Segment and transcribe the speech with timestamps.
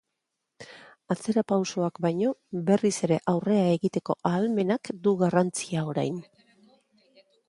[1.15, 2.31] Atzerapausoak baino,
[2.69, 6.19] berriz ere aurrera egiteko ahalmenak du garrantzia orain.